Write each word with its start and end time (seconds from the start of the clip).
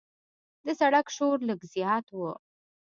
د 0.65 0.67
سړک 0.79 1.07
شور 1.15 1.37
لږ 1.49 1.61
زیات 1.73 2.05
و. 2.11 2.19